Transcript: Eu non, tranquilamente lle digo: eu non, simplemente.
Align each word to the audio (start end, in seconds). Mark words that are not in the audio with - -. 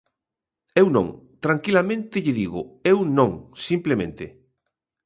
Eu 0.81 0.87
non, 0.95 1.07
tranquilamente 1.45 2.21
lle 2.23 2.37
digo: 2.41 2.61
eu 2.91 2.97
non, 3.17 3.31
simplemente. 3.67 4.25